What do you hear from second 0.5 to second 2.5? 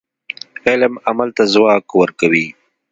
علم عمل ته ځواک ورکوي.